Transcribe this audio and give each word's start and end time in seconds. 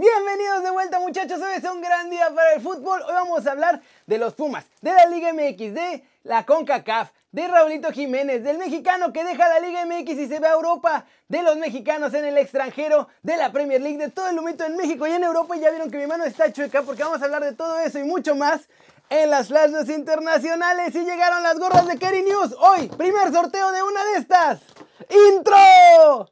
Bienvenidos 0.00 0.62
de 0.62 0.70
vuelta 0.70 1.00
muchachos, 1.00 1.40
hoy 1.40 1.54
es 1.56 1.64
un 1.64 1.80
gran 1.80 2.08
día 2.08 2.30
para 2.32 2.52
el 2.52 2.60
fútbol. 2.60 3.02
Hoy 3.02 3.14
vamos 3.14 3.44
a 3.44 3.50
hablar 3.50 3.82
de 4.06 4.16
los 4.16 4.32
Pumas, 4.32 4.64
de 4.80 4.92
la 4.92 5.06
Liga 5.06 5.32
MX, 5.32 5.74
de 5.74 6.04
la 6.22 6.46
CONCACAF, 6.46 7.10
de 7.32 7.48
Raulito 7.48 7.90
Jiménez, 7.90 8.44
del 8.44 8.58
mexicano 8.58 9.12
que 9.12 9.24
deja 9.24 9.48
la 9.48 9.58
Liga 9.58 9.84
MX 9.86 10.10
y 10.10 10.28
se 10.28 10.38
va 10.38 10.50
a 10.50 10.52
Europa, 10.52 11.04
de 11.26 11.42
los 11.42 11.56
mexicanos 11.56 12.14
en 12.14 12.26
el 12.26 12.38
extranjero, 12.38 13.08
de 13.24 13.38
la 13.38 13.50
Premier 13.50 13.80
League, 13.80 13.98
de 13.98 14.08
todo 14.08 14.28
el 14.28 14.38
humito 14.38 14.64
en 14.64 14.76
México 14.76 15.04
y 15.08 15.10
en 15.10 15.24
Europa. 15.24 15.56
Y 15.56 15.60
ya 15.62 15.70
vieron 15.70 15.90
que 15.90 15.98
mi 15.98 16.06
mano 16.06 16.24
está 16.24 16.52
chueca 16.52 16.82
porque 16.82 17.02
vamos 17.02 17.20
a 17.20 17.24
hablar 17.24 17.42
de 17.42 17.54
todo 17.54 17.80
eso 17.80 17.98
y 17.98 18.04
mucho 18.04 18.36
más 18.36 18.68
en 19.10 19.30
las 19.30 19.48
flashes 19.48 19.88
internacionales. 19.88 20.94
Y 20.94 21.00
llegaron 21.00 21.42
las 21.42 21.58
gorras 21.58 21.88
de 21.88 21.98
Kerry 21.98 22.22
News. 22.22 22.54
Hoy, 22.56 22.86
primer 22.86 23.32
sorteo 23.32 23.72
de 23.72 23.82
una 23.82 24.04
de 24.04 24.18
estas. 24.18 24.60
¡Intro! 25.28 26.30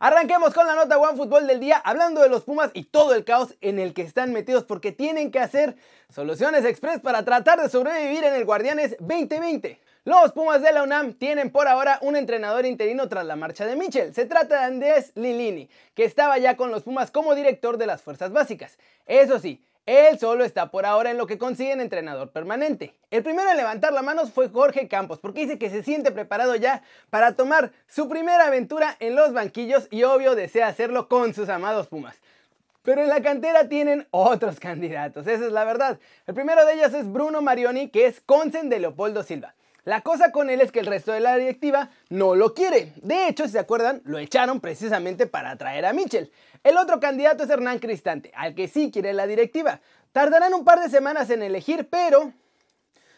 Arranquemos 0.00 0.52
con 0.52 0.66
la 0.66 0.74
nota 0.74 0.98
One 0.98 1.16
Fútbol 1.16 1.46
del 1.46 1.60
día, 1.60 1.76
hablando 1.84 2.20
de 2.20 2.28
los 2.28 2.42
Pumas 2.42 2.70
y 2.74 2.84
todo 2.84 3.14
el 3.14 3.24
caos 3.24 3.54
en 3.60 3.78
el 3.78 3.94
que 3.94 4.02
están 4.02 4.32
metidos 4.32 4.64
porque 4.64 4.90
tienen 4.90 5.30
que 5.30 5.38
hacer 5.38 5.76
soluciones 6.08 6.64
express 6.64 7.00
para 7.00 7.24
tratar 7.24 7.60
de 7.62 7.68
sobrevivir 7.68 8.24
en 8.24 8.34
el 8.34 8.44
Guardianes 8.44 8.96
2020. 8.98 9.80
Los 10.04 10.32
Pumas 10.32 10.62
de 10.62 10.72
la 10.72 10.82
UNAM 10.82 11.14
tienen 11.14 11.50
por 11.50 11.68
ahora 11.68 11.98
un 12.02 12.16
entrenador 12.16 12.66
interino 12.66 13.08
tras 13.08 13.26
la 13.26 13.36
marcha 13.36 13.66
de 13.66 13.76
Mitchell. 13.76 14.14
Se 14.14 14.24
trata 14.24 14.58
de 14.58 14.64
Andrés 14.64 15.12
Lilini, 15.14 15.68
que 15.94 16.04
estaba 16.04 16.38
ya 16.38 16.56
con 16.56 16.72
los 16.72 16.82
Pumas 16.82 17.12
como 17.12 17.36
director 17.36 17.76
de 17.76 17.86
las 17.86 18.02
fuerzas 18.02 18.32
básicas. 18.32 18.78
Eso 19.06 19.38
sí, 19.38 19.62
él 19.88 20.18
solo 20.18 20.44
está 20.44 20.70
por 20.70 20.84
ahora 20.84 21.10
en 21.10 21.16
lo 21.16 21.26
que 21.26 21.38
consiguen 21.38 21.80
entrenador 21.80 22.30
permanente. 22.30 22.94
El 23.10 23.22
primero 23.22 23.50
en 23.50 23.56
levantar 23.56 23.90
la 23.94 24.02
mano 24.02 24.26
fue 24.26 24.50
Jorge 24.50 24.86
Campos, 24.86 25.18
porque 25.18 25.40
dice 25.40 25.58
que 25.58 25.70
se 25.70 25.82
siente 25.82 26.12
preparado 26.12 26.54
ya 26.56 26.82
para 27.08 27.36
tomar 27.36 27.72
su 27.86 28.06
primera 28.06 28.48
aventura 28.48 28.96
en 29.00 29.16
los 29.16 29.32
banquillos 29.32 29.88
y 29.90 30.02
obvio 30.02 30.34
desea 30.34 30.66
hacerlo 30.66 31.08
con 31.08 31.32
sus 31.32 31.48
amados 31.48 31.86
Pumas. 31.86 32.16
Pero 32.82 33.00
en 33.00 33.08
la 33.08 33.22
cantera 33.22 33.70
tienen 33.70 34.06
otros 34.10 34.60
candidatos, 34.60 35.26
esa 35.26 35.46
es 35.46 35.52
la 35.52 35.64
verdad. 35.64 35.98
El 36.26 36.34
primero 36.34 36.66
de 36.66 36.74
ellos 36.74 36.92
es 36.92 37.10
Bruno 37.10 37.40
Marioni, 37.40 37.88
que 37.88 38.04
es 38.04 38.20
consen 38.20 38.68
de 38.68 38.80
Leopoldo 38.80 39.22
Silva. 39.22 39.54
La 39.84 40.02
cosa 40.02 40.32
con 40.32 40.50
él 40.50 40.60
es 40.60 40.72
que 40.72 40.80
el 40.80 40.86
resto 40.86 41.12
de 41.12 41.20
la 41.20 41.36
directiva 41.36 41.90
no 42.10 42.34
lo 42.34 42.52
quiere. 42.54 42.92
De 42.96 43.28
hecho, 43.28 43.44
si 43.44 43.52
se 43.52 43.58
acuerdan, 43.58 44.02
lo 44.04 44.18
echaron 44.18 44.60
precisamente 44.60 45.26
para 45.26 45.52
atraer 45.52 45.86
a 45.86 45.92
Mitchell. 45.92 46.30
El 46.62 46.76
otro 46.76 47.00
candidato 47.00 47.44
es 47.44 47.50
Hernán 47.50 47.78
Cristante, 47.78 48.32
al 48.34 48.54
que 48.54 48.68
sí 48.68 48.90
quiere 48.90 49.12
la 49.12 49.26
directiva. 49.26 49.80
Tardarán 50.12 50.52
un 50.54 50.64
par 50.64 50.80
de 50.80 50.90
semanas 50.90 51.30
en 51.30 51.42
elegir, 51.42 51.88
pero 51.88 52.32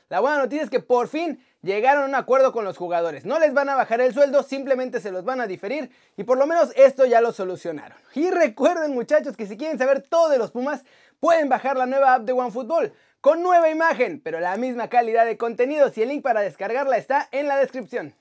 la 0.09 0.21
buena 0.21 0.39
noticia 0.39 0.65
es 0.65 0.71
que 0.71 0.81
por 0.81 1.09
fin 1.09 1.45
llegaron 1.63 2.03
a 2.03 2.07
un 2.07 2.15
acuerdo 2.15 2.53
con 2.53 2.65
los 2.65 2.77
jugadores. 2.77 3.25
No 3.25 3.39
les 3.39 3.55
van 3.55 3.69
a 3.69 3.77
bajar 3.77 4.01
el 4.01 4.13
sueldo, 4.13 4.43
simplemente 4.43 5.01
se 5.01 5.13
los 5.13 5.25
van 5.25 5.41
a 5.41 5.47
diferir 5.47 5.91
y 6.17 6.25
por 6.25 6.39
lo 6.39 6.47
menos 6.47 6.73
esto 6.77 7.07
ya 7.07 7.21
lo 7.21 7.33
solucionaron. 7.33 7.99
Y 8.15 8.31
recuerden 8.31 8.93
muchachos 8.93 9.37
que 9.37 9.47
si 9.47 9.57
quieren 9.57 9.79
saber 9.79 10.03
todo 10.03 10.29
de 10.29 10.39
los 10.39 10.51
Pumas, 10.51 10.85
pueden 11.21 11.49
bajar 11.49 11.77
la 11.77 11.87
nueva 11.87 12.15
app 12.15 12.23
de 12.23 12.33
OneFootball 12.33 12.93
con 13.21 13.43
nueva 13.43 13.69
imagen, 13.69 14.21
pero 14.23 14.41
la 14.41 14.57
misma 14.57 14.89
calidad 14.89 15.27
de 15.27 15.37
contenidos 15.37 15.97
y 15.99 16.03
el 16.03 16.09
link 16.09 16.23
para 16.23 16.41
descargarla 16.41 16.97
está 16.97 17.29
en 17.33 17.49
la 17.49 17.59
descripción. 17.59 18.15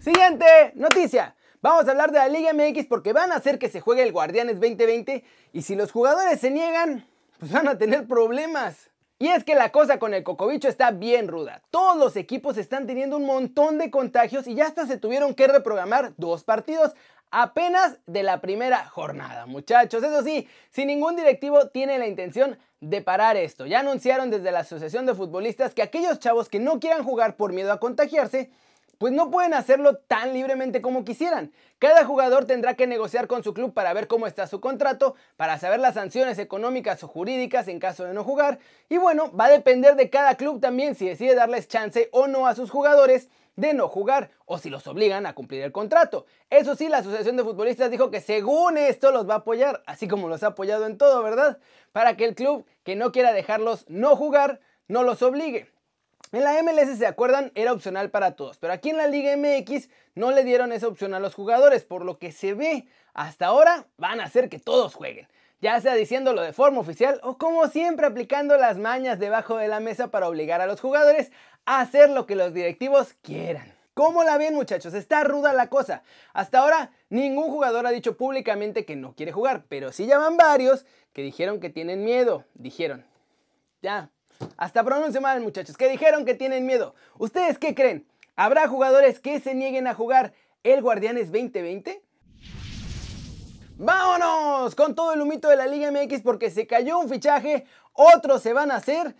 Siguiente 0.00 0.72
noticia. 0.74 1.34
Vamos 1.60 1.88
a 1.88 1.92
hablar 1.92 2.12
de 2.12 2.18
la 2.18 2.28
Liga 2.28 2.52
MX 2.52 2.86
porque 2.86 3.14
van 3.14 3.32
a 3.32 3.36
hacer 3.36 3.58
que 3.58 3.70
se 3.70 3.80
juegue 3.80 4.02
el 4.02 4.12
Guardianes 4.12 4.60
2020 4.60 5.24
y 5.52 5.62
si 5.62 5.74
los 5.74 5.90
jugadores 5.90 6.38
se 6.38 6.50
niegan, 6.50 7.06
pues 7.38 7.50
van 7.50 7.66
a 7.68 7.78
tener 7.78 8.06
problemas. 8.06 8.90
Y 9.18 9.28
es 9.28 9.44
que 9.44 9.54
la 9.54 9.72
cosa 9.72 9.98
con 9.98 10.12
el 10.12 10.22
cocobicho 10.22 10.68
está 10.68 10.90
bien 10.90 11.28
ruda. 11.28 11.62
Todos 11.70 11.96
los 11.96 12.16
equipos 12.16 12.58
están 12.58 12.86
teniendo 12.86 13.16
un 13.16 13.24
montón 13.24 13.78
de 13.78 13.90
contagios 13.90 14.46
y 14.46 14.54
ya 14.54 14.66
hasta 14.66 14.86
se 14.86 14.98
tuvieron 14.98 15.34
que 15.34 15.48
reprogramar 15.48 16.12
dos 16.18 16.44
partidos 16.44 16.92
apenas 17.34 17.98
de 18.06 18.22
la 18.22 18.40
primera 18.40 18.86
jornada, 18.86 19.46
muchachos. 19.46 20.04
Eso 20.04 20.22
sí, 20.22 20.48
si 20.70 20.86
ningún 20.86 21.16
directivo 21.16 21.66
tiene 21.68 21.98
la 21.98 22.06
intención 22.06 22.56
de 22.80 23.02
parar 23.02 23.36
esto. 23.36 23.66
Ya 23.66 23.80
anunciaron 23.80 24.30
desde 24.30 24.52
la 24.52 24.60
Asociación 24.60 25.04
de 25.04 25.16
Futbolistas 25.16 25.74
que 25.74 25.82
aquellos 25.82 26.20
chavos 26.20 26.48
que 26.48 26.60
no 26.60 26.78
quieran 26.78 27.02
jugar 27.02 27.36
por 27.36 27.52
miedo 27.52 27.72
a 27.72 27.80
contagiarse, 27.80 28.52
pues 28.98 29.12
no 29.12 29.32
pueden 29.32 29.52
hacerlo 29.52 29.96
tan 29.96 30.32
libremente 30.32 30.80
como 30.80 31.04
quisieran. 31.04 31.50
Cada 31.80 32.04
jugador 32.04 32.44
tendrá 32.44 32.74
que 32.74 32.86
negociar 32.86 33.26
con 33.26 33.42
su 33.42 33.52
club 33.52 33.74
para 33.74 33.92
ver 33.92 34.06
cómo 34.06 34.28
está 34.28 34.46
su 34.46 34.60
contrato, 34.60 35.16
para 35.36 35.58
saber 35.58 35.80
las 35.80 35.94
sanciones 35.94 36.38
económicas 36.38 37.02
o 37.02 37.08
jurídicas 37.08 37.66
en 37.66 37.80
caso 37.80 38.04
de 38.04 38.14
no 38.14 38.22
jugar. 38.22 38.60
Y 38.88 38.98
bueno, 38.98 39.32
va 39.34 39.46
a 39.46 39.50
depender 39.50 39.96
de 39.96 40.08
cada 40.08 40.36
club 40.36 40.60
también 40.60 40.94
si 40.94 41.08
decide 41.08 41.34
darles 41.34 41.66
chance 41.66 42.08
o 42.12 42.28
no 42.28 42.46
a 42.46 42.54
sus 42.54 42.70
jugadores 42.70 43.28
de 43.56 43.74
no 43.74 43.88
jugar 43.88 44.30
o 44.46 44.58
si 44.58 44.70
los 44.70 44.86
obligan 44.86 45.26
a 45.26 45.34
cumplir 45.34 45.62
el 45.62 45.72
contrato. 45.72 46.26
Eso 46.50 46.76
sí, 46.76 46.88
la 46.88 46.98
Asociación 46.98 47.36
de 47.36 47.44
Futbolistas 47.44 47.90
dijo 47.90 48.10
que 48.10 48.20
según 48.20 48.76
esto 48.76 49.12
los 49.12 49.28
va 49.28 49.34
a 49.34 49.38
apoyar, 49.38 49.82
así 49.86 50.08
como 50.08 50.28
los 50.28 50.42
ha 50.42 50.48
apoyado 50.48 50.86
en 50.86 50.98
todo, 50.98 51.22
¿verdad? 51.22 51.58
Para 51.92 52.16
que 52.16 52.24
el 52.24 52.34
club 52.34 52.66
que 52.82 52.96
no 52.96 53.12
quiera 53.12 53.32
dejarlos 53.32 53.84
no 53.88 54.16
jugar, 54.16 54.60
no 54.88 55.02
los 55.02 55.22
obligue. 55.22 55.70
En 56.32 56.42
la 56.42 56.60
MLS, 56.62 56.98
¿se 56.98 57.06
acuerdan? 57.06 57.52
Era 57.54 57.72
opcional 57.72 58.10
para 58.10 58.34
todos, 58.34 58.58
pero 58.58 58.72
aquí 58.72 58.90
en 58.90 58.96
la 58.96 59.06
Liga 59.06 59.36
MX 59.36 59.88
no 60.14 60.32
le 60.32 60.42
dieron 60.42 60.72
esa 60.72 60.88
opción 60.88 61.14
a 61.14 61.20
los 61.20 61.34
jugadores, 61.34 61.84
por 61.84 62.04
lo 62.04 62.18
que 62.18 62.32
se 62.32 62.54
ve 62.54 62.88
hasta 63.12 63.46
ahora 63.46 63.86
van 63.96 64.20
a 64.20 64.24
hacer 64.24 64.48
que 64.48 64.58
todos 64.58 64.94
jueguen 64.94 65.28
ya 65.64 65.80
sea 65.80 65.94
diciéndolo 65.94 66.42
de 66.42 66.52
forma 66.52 66.80
oficial 66.80 67.18
o 67.22 67.38
como 67.38 67.68
siempre 67.68 68.06
aplicando 68.06 68.58
las 68.58 68.76
mañas 68.76 69.18
debajo 69.18 69.56
de 69.56 69.66
la 69.66 69.80
mesa 69.80 70.08
para 70.08 70.28
obligar 70.28 70.60
a 70.60 70.66
los 70.66 70.78
jugadores 70.78 71.32
hacer 71.66 72.10
lo 72.10 72.26
que 72.26 72.36
los 72.36 72.52
directivos 72.52 73.14
quieran. 73.22 73.74
¿Cómo 73.94 74.24
la 74.24 74.38
ven 74.38 74.54
muchachos? 74.54 74.92
Está 74.92 75.22
ruda 75.22 75.52
la 75.52 75.68
cosa. 75.68 76.02
Hasta 76.32 76.58
ahora 76.58 76.90
ningún 77.10 77.50
jugador 77.50 77.86
ha 77.86 77.90
dicho 77.90 78.16
públicamente 78.16 78.84
que 78.84 78.96
no 78.96 79.14
quiere 79.14 79.30
jugar, 79.30 79.64
pero 79.68 79.92
sí 79.92 80.06
llaman 80.06 80.36
varios 80.36 80.84
que 81.12 81.22
dijeron 81.22 81.60
que 81.60 81.70
tienen 81.70 82.04
miedo. 82.04 82.44
Dijeron. 82.54 83.06
Ya. 83.82 84.10
Hasta 84.56 84.82
pronuncio 84.82 85.20
mal 85.20 85.40
muchachos, 85.40 85.76
que 85.76 85.88
dijeron 85.88 86.24
que 86.24 86.34
tienen 86.34 86.66
miedo. 86.66 86.96
¿Ustedes 87.18 87.56
qué 87.58 87.74
creen? 87.74 88.06
¿Habrá 88.34 88.66
jugadores 88.66 89.20
que 89.20 89.38
se 89.38 89.54
nieguen 89.54 89.86
a 89.86 89.94
jugar 89.94 90.34
el 90.64 90.82
Guardianes 90.82 91.30
2020? 91.30 92.02
Vámonos 93.76 94.74
con 94.74 94.96
todo 94.96 95.12
el 95.12 95.20
humito 95.20 95.48
de 95.48 95.56
la 95.56 95.66
Liga 95.66 95.90
MX 95.92 96.22
porque 96.22 96.50
se 96.50 96.66
cayó 96.66 96.98
un 96.98 97.08
fichaje, 97.08 97.64
otros 97.92 98.42
se 98.42 98.52
van 98.52 98.72
a 98.72 98.76
hacer. 98.76 99.14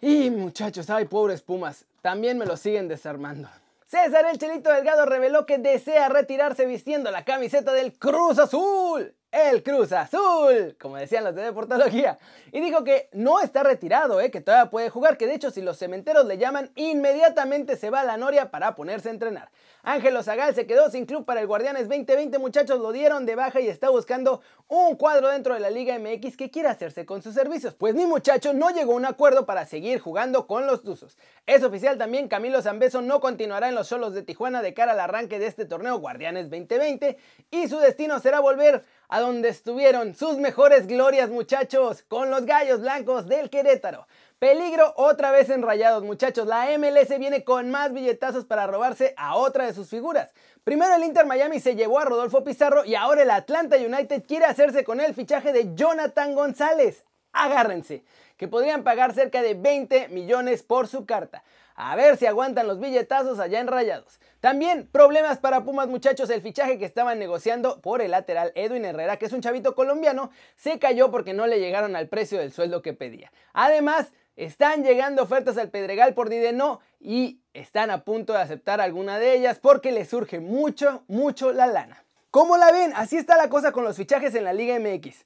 Y 0.00 0.30
muchachos, 0.30 0.88
ay, 0.90 1.04
pobres 1.04 1.42
Pumas, 1.42 1.84
también 2.00 2.38
me 2.38 2.46
lo 2.46 2.56
siguen 2.56 2.88
desarmando. 2.88 3.48
César 3.86 4.24
el 4.30 4.38
Chelito 4.38 4.70
Delgado 4.70 5.04
reveló 5.04 5.46
que 5.46 5.58
desea 5.58 6.08
retirarse 6.08 6.64
vistiendo 6.64 7.10
la 7.10 7.24
camiseta 7.24 7.72
del 7.72 7.92
Cruz 7.92 8.38
Azul 8.38 9.14
el 9.32 9.62
Cruz 9.62 9.92
Azul, 9.92 10.76
como 10.80 10.96
decían 10.96 11.24
los 11.24 11.34
de 11.34 11.42
Deportología. 11.42 12.18
Y 12.52 12.60
dijo 12.60 12.82
que 12.84 13.08
no 13.12 13.40
está 13.40 13.62
retirado, 13.62 14.20
eh, 14.20 14.30
que 14.30 14.40
todavía 14.40 14.70
puede 14.70 14.90
jugar, 14.90 15.16
que 15.16 15.26
de 15.26 15.34
hecho 15.34 15.50
si 15.50 15.62
los 15.62 15.78
cementeros 15.78 16.26
le 16.26 16.38
llaman, 16.38 16.70
inmediatamente 16.74 17.76
se 17.76 17.90
va 17.90 18.00
a 18.00 18.04
la 18.04 18.16
Noria 18.16 18.50
para 18.50 18.74
ponerse 18.74 19.08
a 19.08 19.12
entrenar. 19.12 19.50
Ángelo 19.82 20.22
Zagal 20.22 20.54
se 20.54 20.66
quedó 20.66 20.90
sin 20.90 21.06
club 21.06 21.24
para 21.24 21.40
el 21.40 21.46
Guardianes 21.46 21.88
2020, 21.88 22.38
muchachos, 22.38 22.80
lo 22.80 22.92
dieron 22.92 23.24
de 23.24 23.34
baja 23.34 23.60
y 23.60 23.68
está 23.68 23.88
buscando 23.88 24.42
un 24.68 24.96
cuadro 24.96 25.28
dentro 25.28 25.54
de 25.54 25.60
la 25.60 25.70
Liga 25.70 25.98
MX 25.98 26.36
que 26.36 26.50
quiera 26.50 26.70
hacerse 26.70 27.06
con 27.06 27.22
sus 27.22 27.34
servicios. 27.34 27.74
Pues 27.74 27.94
mi 27.94 28.04
muchacho 28.04 28.52
no 28.52 28.70
llegó 28.70 28.92
a 28.92 28.96
un 28.96 29.06
acuerdo 29.06 29.46
para 29.46 29.64
seguir 29.64 29.98
jugando 30.00 30.46
con 30.46 30.66
los 30.66 30.82
Tuzos. 30.82 31.16
Es 31.46 31.62
oficial 31.62 31.96
también, 31.96 32.28
Camilo 32.28 32.60
Zambeso 32.60 33.00
no 33.00 33.20
continuará 33.20 33.68
en 33.68 33.74
los 33.74 33.88
solos 33.88 34.12
de 34.12 34.22
Tijuana 34.22 34.60
de 34.60 34.74
cara 34.74 34.92
al 34.92 35.00
arranque 35.00 35.38
de 35.38 35.46
este 35.46 35.64
torneo 35.64 35.98
Guardianes 35.98 36.50
2020 36.50 37.16
y 37.50 37.68
su 37.68 37.78
destino 37.78 38.20
será 38.20 38.40
volver 38.40 38.84
a 39.10 39.20
donde 39.20 39.48
estuvieron 39.48 40.14
sus 40.14 40.38
mejores 40.38 40.86
glorias 40.86 41.30
muchachos, 41.30 42.04
con 42.06 42.30
los 42.30 42.46
gallos 42.46 42.80
blancos 42.80 43.26
del 43.26 43.50
Querétaro. 43.50 44.06
Peligro 44.38 44.94
otra 44.96 45.32
vez 45.32 45.50
en 45.50 45.62
rayados 45.62 46.04
muchachos, 46.04 46.46
la 46.46 46.66
MLS 46.78 47.18
viene 47.18 47.42
con 47.42 47.70
más 47.70 47.92
billetazos 47.92 48.44
para 48.44 48.68
robarse 48.68 49.12
a 49.16 49.34
otra 49.36 49.66
de 49.66 49.74
sus 49.74 49.88
figuras. 49.88 50.32
Primero 50.62 50.94
el 50.94 51.02
Inter 51.02 51.26
Miami 51.26 51.58
se 51.58 51.74
llevó 51.74 51.98
a 51.98 52.04
Rodolfo 52.04 52.44
Pizarro 52.44 52.84
y 52.84 52.94
ahora 52.94 53.22
el 53.22 53.30
Atlanta 53.30 53.76
United 53.76 54.22
quiere 54.26 54.46
hacerse 54.46 54.84
con 54.84 55.00
el 55.00 55.12
fichaje 55.12 55.52
de 55.52 55.74
Jonathan 55.74 56.34
González. 56.36 57.04
Agárrense, 57.32 58.04
que 58.36 58.46
podrían 58.48 58.84
pagar 58.84 59.12
cerca 59.12 59.42
de 59.42 59.54
20 59.54 60.08
millones 60.08 60.62
por 60.62 60.86
su 60.86 61.04
carta. 61.04 61.42
A 61.82 61.96
ver 61.96 62.18
si 62.18 62.26
aguantan 62.26 62.66
los 62.66 62.78
billetazos 62.78 63.40
allá 63.40 63.58
en 63.58 63.66
Rayados. 63.66 64.20
También 64.40 64.86
problemas 64.92 65.38
para 65.38 65.64
Pumas 65.64 65.88
muchachos, 65.88 66.28
el 66.28 66.42
fichaje 66.42 66.78
que 66.78 66.84
estaban 66.84 67.18
negociando 67.18 67.80
por 67.80 68.02
el 68.02 68.10
lateral 68.10 68.52
Edwin 68.54 68.84
Herrera, 68.84 69.16
que 69.16 69.24
es 69.24 69.32
un 69.32 69.40
chavito 69.40 69.74
colombiano, 69.74 70.30
se 70.56 70.78
cayó 70.78 71.10
porque 71.10 71.32
no 71.32 71.46
le 71.46 71.58
llegaron 71.58 71.96
al 71.96 72.08
precio 72.08 72.38
del 72.38 72.52
sueldo 72.52 72.82
que 72.82 72.92
pedía. 72.92 73.32
Además, 73.54 74.12
están 74.36 74.84
llegando 74.84 75.22
ofertas 75.22 75.56
al 75.56 75.70
Pedregal 75.70 76.12
por 76.12 76.28
Dideno 76.28 76.80
y 76.98 77.40
están 77.54 77.90
a 77.90 78.04
punto 78.04 78.34
de 78.34 78.40
aceptar 78.40 78.82
alguna 78.82 79.18
de 79.18 79.34
ellas 79.34 79.58
porque 79.58 79.90
les 79.90 80.10
surge 80.10 80.38
mucho, 80.38 81.04
mucho 81.08 81.50
la 81.52 81.66
lana. 81.66 82.04
¿Cómo 82.30 82.58
la 82.58 82.72
ven? 82.72 82.92
Así 82.94 83.16
está 83.16 83.38
la 83.38 83.48
cosa 83.48 83.72
con 83.72 83.84
los 83.84 83.96
fichajes 83.96 84.34
en 84.34 84.44
la 84.44 84.52
Liga 84.52 84.78
MX. 84.78 85.24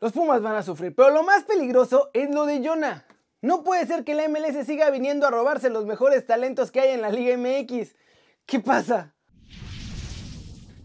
Los 0.00 0.12
Pumas 0.12 0.40
van 0.40 0.56
a 0.56 0.62
sufrir, 0.62 0.94
pero 0.94 1.10
lo 1.10 1.22
más 1.24 1.44
peligroso 1.44 2.08
es 2.14 2.30
lo 2.30 2.46
de 2.46 2.66
Jonah. 2.66 3.04
No 3.40 3.62
puede 3.62 3.86
ser 3.86 4.02
que 4.02 4.16
la 4.16 4.28
MLS 4.28 4.66
siga 4.66 4.90
viniendo 4.90 5.26
a 5.26 5.30
robarse 5.30 5.70
los 5.70 5.86
mejores 5.86 6.26
talentos 6.26 6.72
que 6.72 6.80
hay 6.80 6.90
en 6.90 7.02
la 7.02 7.10
Liga 7.10 7.36
MX. 7.36 7.94
¿Qué 8.46 8.58
pasa? 8.58 9.14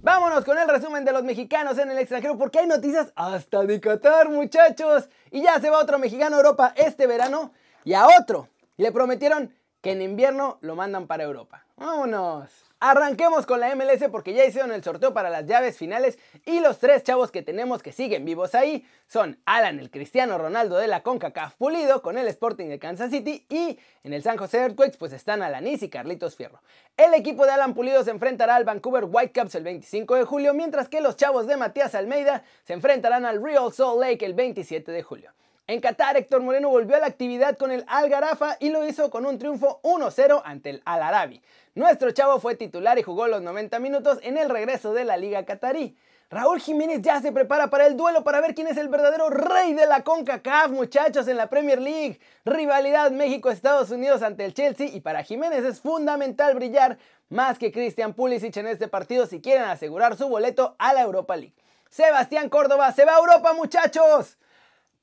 Vámonos 0.03 0.45
con 0.45 0.59
el 0.59 0.67
resumen 0.67 1.03
de 1.03 1.13
los 1.13 1.23
mexicanos 1.23 1.79
en 1.79 1.89
el 1.89 1.97
extranjero 1.97 2.37
porque 2.37 2.59
hay 2.59 2.67
noticias 2.67 3.11
hasta 3.15 3.63
de 3.63 3.79
Qatar, 3.79 4.29
muchachos. 4.29 5.09
Y 5.31 5.41
ya 5.41 5.59
se 5.59 5.71
va 5.71 5.79
otro 5.79 5.97
mexicano 5.97 6.35
a 6.35 6.39
Europa 6.39 6.73
este 6.75 7.07
verano 7.07 7.53
y 7.85 7.93
a 7.93 8.05
otro. 8.19 8.49
Le 8.77 8.91
prometieron 8.91 9.51
que 9.81 9.93
en 9.93 10.03
invierno 10.03 10.59
lo 10.61 10.75
mandan 10.75 11.07
para 11.07 11.23
Europa. 11.23 11.65
Vámonos. 11.75 12.51
Arranquemos 12.85 13.45
con 13.45 13.61
la 13.61 13.73
MLS 13.77 14.09
porque 14.11 14.33
ya 14.33 14.43
hicieron 14.43 14.73
el 14.73 14.83
sorteo 14.83 15.13
para 15.13 15.29
las 15.29 15.45
llaves 15.45 15.77
finales 15.77 16.19
y 16.45 16.59
los 16.59 16.79
tres 16.79 17.01
chavos 17.01 17.31
que 17.31 17.41
tenemos 17.41 17.81
que 17.81 17.93
siguen 17.93 18.25
vivos 18.25 18.55
ahí 18.55 18.85
son 19.07 19.39
Alan, 19.45 19.79
el 19.79 19.89
Cristiano 19.89 20.37
Ronaldo 20.37 20.75
de 20.75 20.87
la 20.87 21.01
CONCACAF 21.01 21.55
Pulido 21.55 22.01
con 22.01 22.17
el 22.17 22.27
Sporting 22.27 22.67
de 22.67 22.79
Kansas 22.79 23.09
City 23.09 23.45
y 23.47 23.79
en 24.03 24.11
el 24.11 24.21
San 24.21 24.35
José 24.35 24.57
Earthquakes 24.57 24.97
pues 24.97 25.13
están 25.13 25.41
Alanis 25.41 25.81
y 25.81 25.87
Carlitos 25.87 26.35
Fierro. 26.35 26.59
El 26.97 27.13
equipo 27.13 27.45
de 27.45 27.53
Alan 27.53 27.73
Pulido 27.73 28.03
se 28.03 28.11
enfrentará 28.11 28.57
al 28.57 28.65
Vancouver 28.65 29.05
Whitecaps 29.05 29.55
el 29.55 29.63
25 29.63 30.15
de 30.15 30.25
julio 30.25 30.53
mientras 30.53 30.89
que 30.89 30.99
los 30.99 31.15
chavos 31.15 31.47
de 31.47 31.55
Matías 31.55 31.95
Almeida 31.95 32.43
se 32.65 32.73
enfrentarán 32.73 33.25
al 33.25 33.41
Real 33.41 33.71
Salt 33.71 34.01
Lake 34.01 34.25
el 34.25 34.33
27 34.33 34.91
de 34.91 35.03
julio. 35.03 35.31
En 35.65 35.79
Qatar, 35.79 36.17
Héctor 36.17 36.41
Moreno 36.41 36.67
volvió 36.67 36.97
a 36.97 36.99
la 36.99 37.07
actividad 37.07 37.57
con 37.57 37.71
el 37.71 37.85
Al 37.87 38.09
Garafa 38.09 38.57
y 38.59 38.67
lo 38.69 38.85
hizo 38.85 39.09
con 39.09 39.25
un 39.25 39.39
triunfo 39.39 39.79
1-0 39.83 40.41
ante 40.43 40.71
el 40.71 40.81
Al 40.83 41.01
Arabi. 41.01 41.41
Nuestro 41.73 42.11
chavo 42.11 42.41
fue 42.41 42.55
titular 42.55 42.99
y 42.99 43.01
jugó 43.01 43.27
los 43.27 43.41
90 43.41 43.79
minutos 43.79 44.19
en 44.23 44.37
el 44.37 44.49
regreso 44.49 44.93
de 44.93 45.05
la 45.05 45.15
Liga 45.15 45.45
Qatarí. 45.45 45.95
Raúl 46.29 46.59
Jiménez 46.59 47.01
ya 47.01 47.21
se 47.21 47.31
prepara 47.31 47.69
para 47.69 47.85
el 47.85 47.95
duelo 47.95 48.25
para 48.25 48.41
ver 48.41 48.55
quién 48.55 48.67
es 48.67 48.75
el 48.75 48.89
verdadero 48.89 49.29
rey 49.29 49.73
de 49.73 49.85
la 49.85 50.03
CONCACAF, 50.03 50.71
muchachos, 50.71 51.29
en 51.29 51.37
la 51.37 51.49
Premier 51.49 51.79
League. 51.79 52.19
Rivalidad 52.43 53.11
México-Estados 53.11 53.89
Unidos 53.89 54.21
ante 54.21 54.43
el 54.43 54.53
Chelsea 54.53 54.87
y 54.87 54.99
para 54.99 55.23
Jiménez 55.23 55.63
es 55.63 55.79
fundamental 55.79 56.55
brillar 56.55 56.97
más 57.29 57.57
que 57.57 57.71
Christian 57.71 58.13
Pulisic 58.13 58.57
en 58.57 58.67
este 58.67 58.89
partido 58.89 59.27
si 59.27 59.39
quieren 59.39 59.63
asegurar 59.63 60.17
su 60.17 60.27
boleto 60.27 60.75
a 60.77 60.91
la 60.93 61.03
Europa 61.03 61.37
League. 61.37 61.55
Sebastián 61.89 62.49
Córdoba 62.49 62.91
se 62.91 63.05
va 63.05 63.13
a 63.15 63.19
Europa, 63.19 63.53
muchachos 63.53 64.37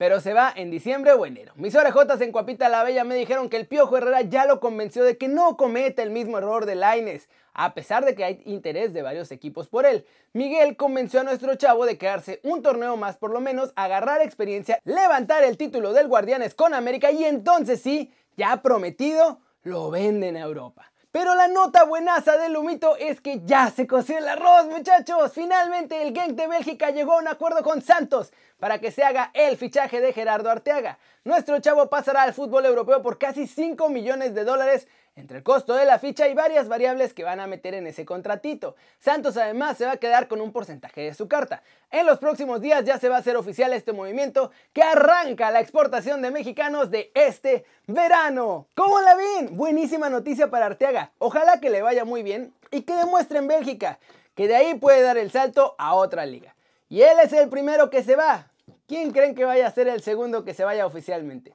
pero 0.00 0.19
se 0.19 0.32
va 0.32 0.50
en 0.56 0.70
diciembre 0.70 1.12
o 1.12 1.26
enero. 1.26 1.52
Mis 1.56 1.75
orejotas 1.75 2.23
en 2.23 2.32
Cuapita 2.32 2.70
la 2.70 2.82
Bella 2.82 3.05
me 3.05 3.17
dijeron 3.17 3.50
que 3.50 3.58
el 3.58 3.67
Piojo 3.67 3.99
Herrera 3.99 4.23
ya 4.23 4.47
lo 4.47 4.58
convenció 4.58 5.05
de 5.05 5.19
que 5.19 5.29
no 5.29 5.58
cometa 5.58 6.02
el 6.02 6.08
mismo 6.08 6.38
error 6.38 6.64
de 6.64 6.75
Laines, 6.75 7.29
a 7.52 7.75
pesar 7.75 8.06
de 8.06 8.14
que 8.14 8.25
hay 8.25 8.43
interés 8.47 8.94
de 8.94 9.02
varios 9.02 9.31
equipos 9.31 9.69
por 9.69 9.85
él. 9.85 10.06
Miguel 10.32 10.79
convenció 10.79 11.20
a 11.20 11.25
nuestro 11.25 11.55
chavo 11.56 11.85
de 11.85 11.99
quedarse 11.99 12.41
un 12.44 12.62
torneo 12.62 12.97
más 12.97 13.19
por 13.19 13.31
lo 13.31 13.43
menos, 13.43 13.75
agarrar 13.76 14.23
experiencia, 14.23 14.81
levantar 14.85 15.44
el 15.44 15.58
título 15.58 15.93
del 15.93 16.08
Guardianes 16.08 16.55
con 16.55 16.73
América 16.73 17.12
y 17.12 17.25
entonces 17.25 17.82
sí, 17.82 18.11
ya 18.38 18.62
prometido, 18.62 19.41
lo 19.64 19.91
venden 19.91 20.38
a 20.38 20.41
Europa. 20.41 20.89
Pero 21.12 21.35
la 21.35 21.49
nota 21.49 21.83
buenaza 21.83 22.37
del 22.37 22.57
humito 22.57 22.97
es 22.97 23.21
que 23.21 23.41
ya 23.45 23.69
se 23.71 23.89
coció 23.89 24.19
el 24.19 24.29
arroz, 24.29 24.67
muchachos. 24.67 25.33
Finalmente 25.35 26.03
el 26.03 26.15
Genk 26.15 26.37
de 26.37 26.47
Bélgica 26.47 26.91
llegó 26.91 27.15
a 27.15 27.19
un 27.19 27.27
acuerdo 27.27 27.65
con 27.65 27.83
Santos 27.83 28.33
para 28.61 28.79
que 28.79 28.93
se 28.93 29.03
haga 29.03 29.33
el 29.35 29.57
fichaje 29.57 30.01
de 30.01 30.12
Gerardo 30.12 30.51
Arteaga. 30.51 31.01
Nuestro 31.25 31.59
chavo 31.59 31.91
pasará 31.91 32.23
al 32.23 32.33
fútbol 32.33 32.65
europeo 32.65 33.03
por 33.03 33.19
casi 33.19 33.49
5 33.49 33.89
millones 33.89 34.35
de 34.35 34.45
dólares 34.45 34.87
entre 35.17 35.39
el 35.39 35.43
costo 35.43 35.75
de 35.75 35.85
la 35.85 35.99
ficha 35.99 36.29
y 36.29 36.35
varias 36.35 36.69
variables 36.69 37.12
que 37.12 37.25
van 37.25 37.41
a 37.41 37.47
meter 37.47 37.75
en 37.75 37.87
ese 37.87 38.05
contratito. 38.05 38.77
Santos 38.99 39.37
además 39.37 39.77
se 39.77 39.87
va 39.87 39.93
a 39.93 39.97
quedar 39.97 40.29
con 40.29 40.41
un 40.41 40.53
porcentaje 40.53 41.03
de 41.03 41.15
su 41.15 41.29
carta. 41.29 41.62
En 41.91 42.07
los 42.07 42.19
próximos 42.19 42.61
días 42.61 42.85
ya 42.85 42.99
se 42.99 43.09
va 43.09 43.17
a 43.17 43.21
hacer 43.21 43.37
oficial 43.37 43.73
este 43.73 43.93
movimiento 43.93 44.51
que 44.73 44.83
arranca 44.83 45.51
la 45.51 45.61
exportación 45.61 46.23
de 46.23 46.31
mexicanos 46.31 46.91
de 46.91 47.11
este 47.15 47.65
verano. 47.87 48.67
¿Cómo 48.75 49.01
la 49.01 49.15
ven? 49.15 49.57
Buenísima 49.57 50.09
noticia 50.09 50.51
para 50.51 50.67
Arteaga. 50.67 51.12
Ojalá 51.19 51.61
que 51.61 51.71
le 51.71 51.83
vaya 51.83 52.05
muy 52.05 52.23
bien 52.23 52.53
y 52.71 52.83
que 52.83 52.95
demuestre 52.95 53.39
en 53.39 53.49
Bélgica 53.49 53.99
que 54.35 54.49
de 54.49 54.57
ahí 54.57 54.75
puede 54.75 55.03
dar 55.03 55.19
el 55.19 55.31
salto 55.31 55.75
a 55.79 55.95
otra 55.95 56.25
liga. 56.25 56.55
Y 56.89 57.03
él 57.03 57.19
es 57.23 57.33
el 57.33 57.49
primero 57.49 57.91
que 57.91 58.03
se 58.03 58.17
va. 58.17 58.51
¿Quién 58.87 59.12
creen 59.12 59.35
que 59.35 59.45
vaya 59.45 59.67
a 59.67 59.71
ser 59.71 59.87
el 59.87 60.03
segundo 60.03 60.45
que 60.45 60.55
se 60.55 60.65
vaya 60.65 60.87
oficialmente? 60.87 61.53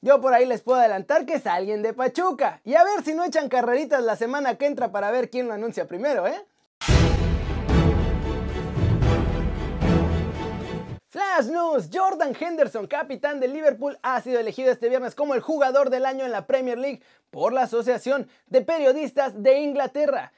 Yo 0.00 0.20
por 0.20 0.32
ahí 0.32 0.46
les 0.46 0.62
puedo 0.62 0.78
adelantar 0.78 1.26
que 1.26 1.34
es 1.34 1.46
alguien 1.46 1.82
de 1.82 1.92
Pachuca. 1.92 2.60
Y 2.64 2.76
a 2.76 2.84
ver 2.84 3.02
si 3.04 3.14
no 3.14 3.24
echan 3.24 3.48
carreritas 3.48 4.02
la 4.02 4.14
semana 4.14 4.54
que 4.54 4.66
entra 4.66 4.92
para 4.92 5.10
ver 5.10 5.28
quién 5.28 5.48
lo 5.48 5.54
anuncia 5.54 5.88
primero, 5.88 6.26
¿eh? 6.28 6.40
Flash 11.08 11.46
News, 11.46 11.88
Jordan 11.92 12.36
Henderson, 12.38 12.86
capitán 12.86 13.40
de 13.40 13.48
Liverpool, 13.48 13.98
ha 14.02 14.20
sido 14.20 14.38
elegido 14.38 14.70
este 14.70 14.88
viernes 14.88 15.16
como 15.16 15.34
el 15.34 15.40
jugador 15.40 15.90
del 15.90 16.06
año 16.06 16.24
en 16.24 16.30
la 16.30 16.46
Premier 16.46 16.78
League 16.78 17.02
por 17.30 17.52
la 17.52 17.62
Asociación 17.62 18.28
de 18.46 18.60
Periodistas 18.60 19.42
de 19.42 19.58
Inglaterra. 19.58 20.32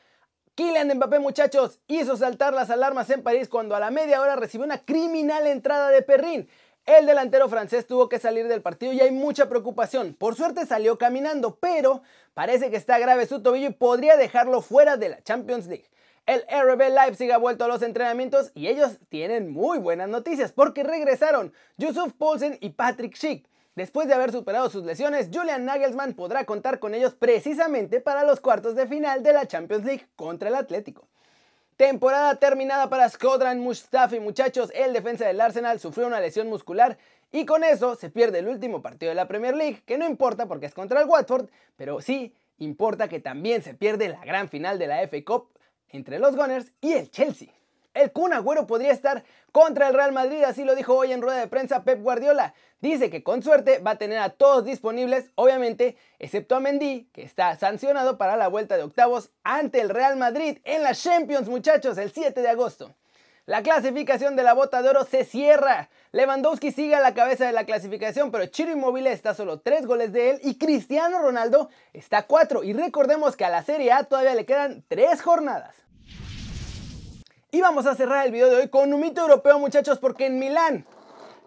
Kylian 0.55 0.97
Mbappé, 0.97 1.19
muchachos, 1.19 1.81
hizo 1.87 2.17
saltar 2.17 2.55
las 2.55 2.71
alarmas 2.71 3.11
en 3.11 3.23
París 3.23 3.49
cuando 3.49 3.77
a 3.77 3.81
la 3.81 3.91
media 3.91 4.21
hora 4.21 4.37
recibió 4.37 4.65
una 4.65 4.79
criminal 4.79 5.47
entrada 5.47 5.91
de 5.91 6.03
Perrin. 6.03 6.49
El 6.99 7.07
delantero 7.07 7.49
francés 7.49 7.87
tuvo 7.87 8.09
que 8.09 8.19
salir 8.19 8.49
del 8.49 8.63
partido 8.63 8.93
y 8.93 8.99
hay 9.01 9.13
mucha 9.13 9.49
preocupación. 9.49 10.13
Por 10.13 10.35
suerte 10.35 10.67
salió 10.67 10.99
caminando, 10.99 11.55
pero 11.55 12.03
parece 12.35 12.69
que 12.69 12.77
está 12.77 12.99
grave 12.99 13.27
su 13.27 13.41
tobillo 13.41 13.69
y 13.69 13.73
podría 13.73 14.17
dejarlo 14.17 14.61
fuera 14.61 14.97
de 14.97 15.11
la 15.11 15.23
Champions 15.23 15.69
League. 15.69 15.89
El 16.27 16.41
RB 16.41 16.91
Leipzig 16.91 17.31
ha 17.31 17.39
vuelto 17.39 17.65
a 17.65 17.69
los 17.69 17.83
entrenamientos 17.83 18.51
y 18.57 18.67
ellos 18.67 18.99
tienen 19.09 19.53
muy 19.53 19.79
buenas 19.79 20.09
noticias 20.09 20.51
porque 20.51 20.83
regresaron 20.83 21.53
Yusuf 21.77 22.13
Poulsen 22.15 22.59
y 22.61 22.71
Patrick 22.71 23.15
Schick. 23.15 23.47
Después 23.77 24.09
de 24.09 24.15
haber 24.15 24.33
superado 24.33 24.69
sus 24.69 24.85
lesiones, 24.85 25.31
Julian 25.33 25.65
Nagelsmann 25.65 26.15
podrá 26.15 26.45
contar 26.45 26.81
con 26.81 26.97
ellos 26.97 27.15
precisamente 27.15 28.01
para 28.01 28.25
los 28.25 28.41
cuartos 28.41 28.75
de 28.75 28.89
final 28.89 29.23
de 29.23 29.33
la 29.33 29.47
Champions 29.47 29.85
League 29.85 30.09
contra 30.17 30.49
el 30.49 30.57
Atlético. 30.57 31.07
Temporada 31.81 32.35
terminada 32.35 32.91
para 32.91 33.09
Skodran 33.09 33.59
Mustafi, 33.59 34.21
muchachos. 34.21 34.71
El 34.75 34.93
defensa 34.93 35.27
del 35.27 35.41
Arsenal 35.41 35.81
sufrió 35.81 36.07
una 36.07 36.21
lesión 36.21 36.47
muscular 36.47 36.99
y 37.33 37.47
con 37.47 37.65
eso 37.65 37.95
se 37.95 38.11
pierde 38.11 38.41
el 38.41 38.49
último 38.49 38.83
partido 38.83 39.09
de 39.09 39.15
la 39.15 39.27
Premier 39.27 39.57
League, 39.57 39.83
que 39.87 39.97
no 39.97 40.07
importa 40.07 40.45
porque 40.45 40.67
es 40.67 40.75
contra 40.75 41.01
el 41.01 41.09
Watford, 41.09 41.49
pero 41.77 42.03
sí 42.03 42.35
importa 42.59 43.09
que 43.09 43.19
también 43.19 43.63
se 43.63 43.73
pierde 43.73 44.11
la 44.11 44.23
gran 44.27 44.51
final 44.51 44.79
de 44.79 44.89
la 44.89 45.09
FA 45.09 45.25
Cup 45.25 45.49
entre 45.89 46.19
los 46.19 46.37
Gunners 46.37 46.71
y 46.83 46.93
el 46.93 47.11
Chelsea. 47.11 47.49
El 47.93 48.13
Kun 48.13 48.33
Agüero 48.33 48.69
podría 48.69 48.93
estar 48.93 49.25
contra 49.51 49.89
el 49.89 49.95
Real 49.95 50.13
Madrid, 50.13 50.45
así 50.45 50.63
lo 50.63 50.77
dijo 50.77 50.95
hoy 50.95 51.13
en 51.13 51.23
rueda 51.23 51.41
de 51.41 51.49
prensa 51.49 51.83
Pep 51.83 52.01
Guardiola. 52.01 52.55
Dice 52.81 53.11
que 53.11 53.25
con 53.25 53.43
suerte 53.43 53.81
va 53.81 53.93
a 53.93 53.99
tener 53.99 54.19
a 54.19 54.31
todos 54.31 54.65
disponibles, 54.65 55.33
obviamente, 55.35 55.97
excepto 56.21 56.55
a 56.55 56.61
Mendy, 56.61 57.11
que 57.13 57.23
está 57.23 57.57
sancionado 57.57 58.17
para 58.17 58.37
la 58.37 58.47
vuelta 58.47 58.77
de 58.77 58.85
octavos 58.85 59.31
ante 59.43 59.81
el 59.81 59.89
Real 59.89 60.17
Madrid 60.17 60.59
en 60.65 60.85
la 60.85 60.95
Champions, 60.95 61.49
muchachos, 61.49 61.99
el 61.99 62.13
7 62.13 62.41
de 62.41 62.49
agosto. 62.49 62.95
La 63.47 63.65
clasificación 63.65 64.37
de 64.37 64.45
la 64.45 64.53
bota 64.53 64.83
de 64.83 64.91
oro 64.91 65.05
se 65.05 65.25
cierra. 65.25 65.91
Lewandowski 66.13 66.71
sigue 66.71 66.95
a 66.95 67.01
la 67.01 67.15
cabeza 67.15 67.45
de 67.47 67.53
la 67.53 67.65
clasificación, 67.65 68.31
pero 68.31 68.47
Chiro 68.47 68.71
Immobile 68.71 69.11
está 69.11 69.35
solo 69.35 69.59
3 69.59 69.87
goles 69.87 70.13
de 70.13 70.31
él 70.31 70.41
y 70.45 70.57
Cristiano 70.57 71.19
Ronaldo 71.19 71.69
está 71.93 72.23
4. 72.29 72.63
Y 72.63 72.73
recordemos 72.73 73.37
que 73.37 73.45
a 73.45 73.51
la 73.51 73.65
Serie 73.65 73.91
A 73.91 74.05
todavía 74.05 74.37
le 74.37 74.47
quedan 74.47 74.85
3 74.87 75.21
jornadas. 75.21 75.75
Y 77.53 77.61
vamos 77.61 77.87
a 77.87 77.97
cerrar 77.97 78.27
el 78.27 78.33
video 78.33 78.49
de 78.49 78.57
hoy 78.57 78.69
con 78.69 78.93
un 78.93 79.01
mito 79.01 79.23
europeo 79.23 79.59
muchachos 79.59 79.99
porque 79.99 80.27
en 80.27 80.39
Milán 80.39 80.87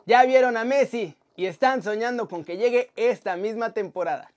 ya 0.06 0.26
vieron 0.26 0.58
a 0.58 0.66
Messi 0.66 1.16
y 1.38 1.46
están 1.46 1.82
soñando 1.82 2.28
con 2.28 2.44
que 2.44 2.58
llegue 2.58 2.92
esta 2.98 3.38
misma 3.38 3.74
temporada. 3.74 4.30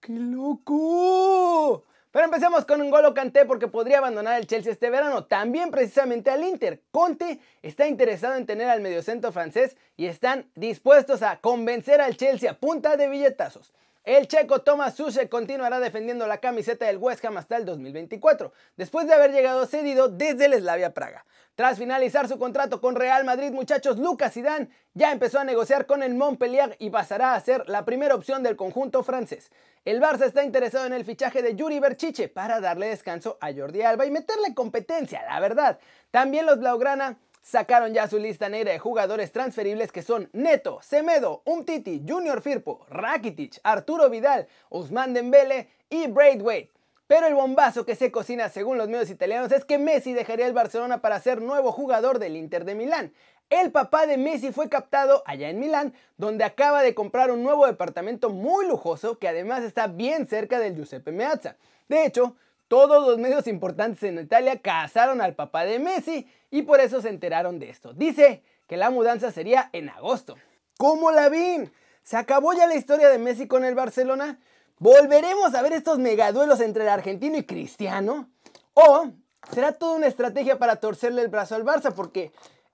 ¡Qué 0.00 0.12
loco! 0.12 1.82
Pero 2.12 2.26
empecemos 2.26 2.64
con 2.64 2.80
un 2.80 2.90
golo 2.90 3.12
Kanté 3.12 3.44
porque 3.44 3.66
podría 3.66 3.98
abandonar 3.98 4.38
el 4.38 4.46
Chelsea 4.46 4.70
este 4.70 4.88
verano, 4.88 5.24
también 5.24 5.72
precisamente 5.72 6.30
al 6.30 6.44
Inter. 6.44 6.80
Conte 6.92 7.40
está 7.62 7.88
interesado 7.88 8.36
en 8.36 8.46
tener 8.46 8.68
al 8.68 8.82
mediocentro 8.82 9.32
francés 9.32 9.76
y 9.96 10.06
están 10.06 10.48
dispuestos 10.54 11.22
a 11.22 11.40
convencer 11.40 12.00
al 12.00 12.16
Chelsea 12.16 12.52
a 12.52 12.54
punta 12.54 12.96
de 12.96 13.08
billetazos. 13.08 13.72
El 14.04 14.28
checo 14.28 14.60
Thomas 14.60 14.96
Suche 14.96 15.30
continuará 15.30 15.80
defendiendo 15.80 16.26
la 16.26 16.36
camiseta 16.36 16.84
del 16.84 16.98
West 16.98 17.24
Ham 17.24 17.38
hasta 17.38 17.56
el 17.56 17.64
2024, 17.64 18.52
después 18.76 19.06
de 19.06 19.14
haber 19.14 19.32
llegado 19.32 19.64
cedido 19.64 20.08
desde 20.08 20.44
el 20.44 20.52
Slavia 20.52 20.92
Praga. 20.92 21.24
Tras 21.54 21.78
finalizar 21.78 22.28
su 22.28 22.38
contrato 22.38 22.82
con 22.82 22.96
Real 22.96 23.24
Madrid, 23.24 23.50
muchachos, 23.52 23.96
Lucas 23.96 24.34
Zidane 24.34 24.68
ya 24.92 25.10
empezó 25.10 25.38
a 25.38 25.44
negociar 25.44 25.86
con 25.86 26.02
el 26.02 26.14
Montpellier 26.16 26.76
y 26.80 26.90
pasará 26.90 27.34
a 27.34 27.40
ser 27.40 27.66
la 27.66 27.86
primera 27.86 28.14
opción 28.14 28.42
del 28.42 28.56
conjunto 28.56 29.02
francés. 29.04 29.50
El 29.86 30.02
Barça 30.02 30.26
está 30.26 30.44
interesado 30.44 30.84
en 30.84 30.92
el 30.92 31.06
fichaje 31.06 31.40
de 31.40 31.54
Yuri 31.56 31.80
Berchiche 31.80 32.28
para 32.28 32.60
darle 32.60 32.88
descanso 32.88 33.38
a 33.40 33.54
Jordi 33.54 33.80
Alba 33.80 34.04
y 34.04 34.10
meterle 34.10 34.52
competencia, 34.52 35.22
la 35.24 35.40
verdad. 35.40 35.78
También 36.10 36.44
los 36.44 36.58
Blaugrana 36.58 37.16
sacaron 37.44 37.92
ya 37.92 38.08
su 38.08 38.18
lista 38.18 38.48
negra 38.48 38.72
de 38.72 38.78
jugadores 38.78 39.30
transferibles 39.30 39.92
que 39.92 40.02
son 40.02 40.30
Neto, 40.32 40.80
Semedo, 40.82 41.42
Umtiti, 41.44 42.02
Junior 42.08 42.40
Firpo, 42.40 42.86
Rakitic, 42.88 43.60
Arturo 43.62 44.08
Vidal, 44.08 44.48
Usman 44.70 45.12
Dembele 45.12 45.68
y 45.90 46.06
Braithwaite. 46.08 46.72
Pero 47.06 47.26
el 47.26 47.34
bombazo 47.34 47.84
que 47.84 47.96
se 47.96 48.10
cocina 48.10 48.48
según 48.48 48.78
los 48.78 48.88
medios 48.88 49.10
italianos 49.10 49.52
es 49.52 49.66
que 49.66 49.76
Messi 49.76 50.14
dejaría 50.14 50.46
el 50.46 50.54
Barcelona 50.54 51.02
para 51.02 51.20
ser 51.20 51.42
nuevo 51.42 51.70
jugador 51.70 52.18
del 52.18 52.34
Inter 52.34 52.64
de 52.64 52.74
Milán. 52.74 53.12
el 53.50 53.70
papá 53.70 54.06
de 54.06 54.16
Messi 54.16 54.50
fue 54.50 54.70
captado 54.70 55.22
allá 55.26 55.50
en 55.50 55.60
Milán, 55.60 55.92
donde 56.16 56.44
acaba 56.44 56.82
de 56.82 56.94
comprar 56.94 57.30
un 57.30 57.42
nuevo 57.42 57.66
departamento 57.66 58.30
muy 58.30 58.66
lujoso 58.66 59.18
que 59.18 59.28
además 59.28 59.62
está 59.64 59.86
bien 59.86 60.26
cerca 60.26 60.58
del 60.58 60.74
Giuseppe 60.74 61.12
Meazza. 61.12 61.56
De 61.88 62.06
hecho, 62.06 62.36
todos 62.74 63.06
los 63.06 63.18
medios 63.18 63.46
importantes 63.46 64.02
en 64.02 64.18
Italia 64.18 64.60
cazaron 64.60 65.20
al 65.20 65.36
papá 65.36 65.64
de 65.64 65.78
Messi 65.78 66.26
y 66.50 66.62
por 66.62 66.80
eso 66.80 67.00
se 67.00 67.08
enteraron 67.08 67.60
de 67.60 67.70
esto. 67.70 67.92
Dice 67.92 68.42
que 68.66 68.76
la 68.76 68.90
mudanza 68.90 69.30
sería 69.30 69.70
en 69.72 69.90
agosto. 69.90 70.34
¿Cómo 70.76 71.12
la 71.12 71.28
ven? 71.28 71.72
¿Se 72.02 72.16
acabó 72.16 72.52
ya 72.52 72.66
la 72.66 72.74
historia 72.74 73.08
de 73.10 73.18
Messi 73.18 73.46
con 73.46 73.64
el 73.64 73.76
Barcelona? 73.76 74.40
¿Volveremos 74.80 75.54
a 75.54 75.62
ver 75.62 75.72
estos 75.72 76.00
megaduelos 76.00 76.58
entre 76.58 76.82
el 76.82 76.88
argentino 76.88 77.38
y 77.38 77.44
Cristiano? 77.44 78.28
¿O 78.72 79.06
será 79.52 79.70
toda 79.70 79.94
una 79.94 80.08
estrategia 80.08 80.58
para 80.58 80.74
torcerle 80.74 81.22
el 81.22 81.28
brazo 81.28 81.54
al 81.54 81.64
Barça? 81.64 81.94
Porque 81.94 82.32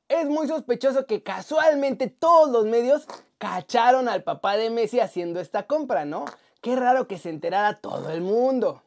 es 0.09 0.25
muy 0.25 0.49
sospechoso 0.49 1.04
que 1.04 1.23
casualmente 1.23 2.07
todos 2.07 2.50
los 2.50 2.64
medios 2.64 3.07
cacharon 3.37 4.09
al 4.09 4.23
papá 4.23 4.57
de 4.57 4.71
Messi 4.71 4.99
haciendo 4.99 5.40
esta 5.40 5.66
compra, 5.66 6.07
¿no? 6.07 6.25
Qué 6.62 6.75
raro 6.75 7.07
que 7.07 7.19
se 7.19 7.28
enterara 7.28 7.75
todo 7.75 8.09
el 8.09 8.23
mundo. 8.23 8.83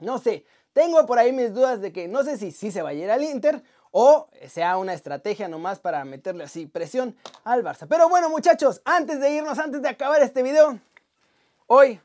No 0.00 0.18
sé, 0.18 0.44
tengo 0.72 1.04
por 1.06 1.18
ahí 1.18 1.32
mis 1.32 1.52
dudas 1.52 1.80
de 1.80 1.92
que 1.92 2.08
no 2.08 2.22
sé 2.22 2.38
si 2.38 2.50
sí 2.50 2.70
se 2.70 2.82
va 2.82 2.90
a 2.90 2.94
ir 2.94 3.10
al 3.10 3.22
Inter 3.22 3.62
o 3.90 4.28
sea 4.48 4.76
una 4.76 4.94
estrategia 4.94 5.48
nomás 5.48 5.80
para 5.80 6.04
meterle 6.04 6.44
así 6.44 6.66
presión 6.66 7.16
al 7.44 7.64
Barça. 7.64 7.86
Pero 7.88 8.08
bueno 8.08 8.30
muchachos, 8.30 8.80
antes 8.84 9.20
de 9.20 9.30
irnos, 9.30 9.58
antes 9.58 9.82
de 9.82 9.88
acabar 9.88 10.22
este 10.22 10.42
video, 10.42 10.78
hoy 11.66 12.00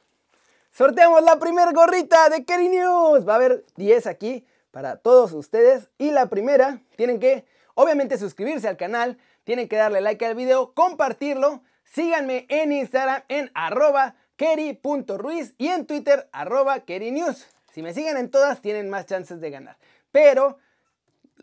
sorteamos 0.72 1.24
la 1.24 1.38
primera 1.38 1.72
gorrita 1.72 2.30
de 2.30 2.44
Kerry 2.44 2.70
News. 2.70 3.28
Va 3.28 3.34
a 3.34 3.36
haber 3.36 3.66
10 3.75 4.08
aquí 4.08 4.46
para 4.72 4.98
todos 4.98 5.32
ustedes 5.34 5.90
y 5.98 6.12
la 6.12 6.25
primera 6.28 6.82
tienen 6.96 7.20
que 7.20 7.46
obviamente 7.75 8.18
suscribirse 8.18 8.68
al 8.68 8.78
canal, 8.78 9.18
tienen 9.44 9.68
que 9.68 9.75
darle 9.75 10.02
like 10.02 10.25
al 10.25 10.36
video, 10.36 10.74
compartirlo, 10.74 11.62
síganme 11.84 12.46
en 12.50 12.72
Instagram 12.72 13.24
en 13.28 13.52
arroba 13.54 14.16
keri.ruiz 14.38 15.54
y 15.58 15.68
en 15.68 15.86
Twitter 15.86 16.28
arroba. 16.32 16.84
Si 17.75 17.84
me 17.84 17.94
siguen 17.94 18.15
en 18.15 18.32
todas 18.32 18.62
tienen 18.62 18.89
más 18.89 19.05
chances 19.05 19.41
de 19.41 19.50
ganar. 19.50 19.75
Pero 20.13 20.60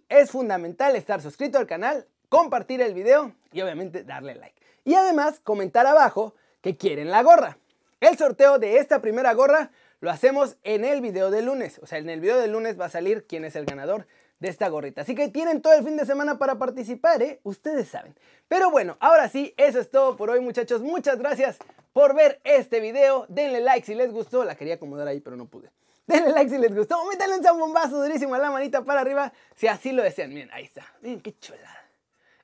es 0.09 0.31
fundamental 0.31 0.97
estar 0.97 1.21
suscrito 1.21 1.59
al 1.59 1.67
canal, 1.67 2.07
compartir 2.31 2.81
el 2.81 2.95
video 2.95 3.35
y 3.53 3.61
obviamente 3.61 4.03
darle 4.03 4.35
like. 4.37 4.59
Y 4.83 4.95
además 4.95 5.41
comentar 5.41 5.87
abajo 5.87 6.35
que 6.63 6.79
quieren 6.79 7.11
la 7.11 7.23
gorra. 7.23 7.59
El 8.01 8.17
sorteo 8.17 8.59
de 8.59 8.79
esta 8.79 9.03
primera 9.03 9.35
gorra 9.35 9.73
lo 10.01 10.11
hacemos 10.11 10.57
en 10.65 10.87
el 10.87 11.03
video 11.03 11.31
de 11.31 11.43
lunes. 11.43 11.79
O 11.83 11.87
sea, 11.87 11.99
en 11.99 12.09
el 12.09 12.21
video 12.21 12.39
de 12.39 12.47
lunes 12.49 12.81
va 12.81 12.87
a 12.87 12.89
salir 12.89 13.27
quién 13.27 13.45
es 13.45 13.55
el 13.55 13.67
ganador 13.67 14.07
de 14.41 14.49
esta 14.49 14.71
gorrita. 14.71 15.03
Así 15.03 15.15
que 15.15 15.29
tienen 15.29 15.61
todo 15.61 15.75
el 15.75 15.85
fin 15.85 15.99
de 15.99 16.07
semana 16.07 16.39
para 16.39 16.57
participar, 16.57 17.21
¿eh? 17.21 17.41
Ustedes 17.43 17.89
saben. 17.89 18.15
Pero 18.49 18.71
bueno, 18.71 18.97
ahora 19.01 19.29
sí, 19.29 19.53
eso 19.59 19.79
es 19.79 19.91
todo 19.91 20.17
por 20.17 20.31
hoy, 20.31 20.41
muchachos. 20.41 20.81
Muchas 20.81 21.19
gracias 21.19 21.59
por 21.93 22.15
ver 22.15 22.41
este 22.45 22.81
video. 22.81 23.27
Denle 23.29 23.61
like 23.61 23.85
si 23.85 23.95
les 23.95 24.11
gustó. 24.11 24.45
La 24.45 24.55
quería 24.55 24.77
acomodar 24.77 25.07
ahí, 25.07 25.21
pero 25.21 25.37
no 25.37 25.45
pude. 25.45 25.71
Denle 26.07 26.33
like 26.33 26.51
si 26.51 26.59
les 26.59 26.75
gustó. 26.75 27.05
Métanle 27.07 27.37
un 27.37 27.43
zambombazo 27.43 28.03
durísimo 28.03 28.35
a 28.35 28.39
la 28.39 28.51
manita 28.51 28.83
para 28.83 29.01
arriba 29.01 29.33
si 29.55 29.69
así 29.69 29.93
lo 29.93 30.03
desean. 30.03 30.31
Miren, 30.31 30.51
ahí 30.53 30.65
está. 30.65 30.85
Miren 31.01 31.21
qué 31.21 31.39
chulada. 31.39 31.83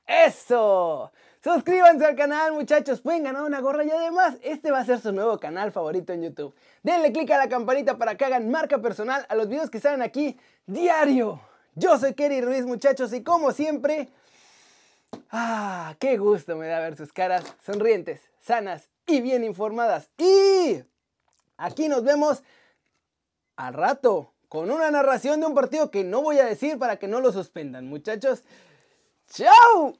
¡Eso! 0.07 1.11
Suscríbanse 1.41 2.05
al 2.05 2.15
canal 2.17 2.51
muchachos, 2.51 2.99
pueden 2.99 3.23
ganar 3.23 3.43
una 3.43 3.61
gorra 3.61 3.85
y 3.85 3.89
además 3.89 4.35
este 4.41 4.71
va 4.71 4.79
a 4.79 4.85
ser 4.85 4.99
su 4.99 5.13
nuevo 5.13 5.39
canal 5.39 5.71
favorito 5.71 6.11
en 6.11 6.23
YouTube. 6.23 6.53
Denle 6.83 7.13
click 7.13 7.31
a 7.31 7.37
la 7.37 7.47
campanita 7.47 7.97
para 7.97 8.15
que 8.15 8.25
hagan 8.25 8.49
marca 8.49 8.79
personal 8.79 9.25
a 9.29 9.35
los 9.35 9.47
videos 9.47 9.69
que 9.69 9.79
salen 9.79 10.01
aquí 10.01 10.37
diario. 10.65 11.39
Yo 11.75 11.97
soy 11.97 12.13
Kerry 12.13 12.41
Ruiz 12.41 12.65
muchachos 12.65 13.13
y 13.13 13.23
como 13.23 13.53
siempre, 13.53 14.09
ah, 15.31 15.95
qué 15.97 16.17
gusto 16.17 16.57
me 16.57 16.67
da 16.67 16.81
ver 16.81 16.97
sus 16.97 17.13
caras 17.13 17.55
sonrientes, 17.63 18.19
sanas 18.41 18.89
y 19.05 19.21
bien 19.21 19.45
informadas. 19.45 20.09
Y 20.17 20.83
aquí 21.55 21.87
nos 21.87 22.03
vemos 22.03 22.43
al 23.59 23.73
rato 23.73 24.33
con 24.47 24.71
una 24.71 24.89
narración 24.89 25.41
de 25.41 25.45
un 25.45 25.53
partido 25.53 25.91
que 25.91 26.05
no 26.05 26.21
voy 26.21 26.39
a 26.39 26.45
decir 26.45 26.79
para 26.79 26.97
que 26.97 27.09
no 27.09 27.19
lo 27.19 27.33
suspendan, 27.33 27.87
muchachos. 27.87 28.43
¡Chao! 29.27 29.97